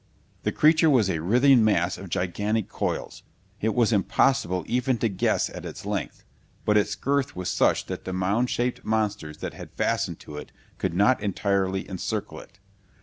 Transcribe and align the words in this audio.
The 0.41 0.51
creature 0.51 0.89
was 0.89 1.11
a 1.11 1.19
writhing 1.21 1.63
mass 1.63 1.95
of 1.99 2.09
gigantic 2.09 2.67
coils. 2.67 3.21
It 3.59 3.75
was 3.75 3.93
impossible 3.93 4.63
even 4.67 4.97
to 4.97 5.07
guess 5.07 5.47
at 5.51 5.63
its 5.63 5.85
length, 5.85 6.23
but 6.65 6.75
its 6.75 6.95
girth 6.95 7.35
was 7.35 7.51
such 7.51 7.85
that 7.85 8.05
the 8.05 8.11
mound 8.11 8.49
shaped 8.49 8.83
monsters 8.83 9.37
that 9.45 9.53
had 9.53 9.69
fastened 9.75 10.19
to 10.21 10.37
it 10.37 10.51
could 10.79 10.95
not 10.95 11.21
entirely 11.21 11.87
encircle 11.87 12.39
it. 12.39 12.57